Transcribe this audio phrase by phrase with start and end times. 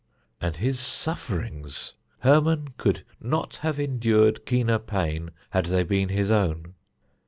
[0.41, 1.93] And his sufferings!
[2.21, 6.73] Hermon could not have endured keener pain had they been his own.